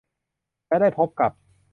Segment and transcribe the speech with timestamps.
[0.67, 1.31] และได้พบกับ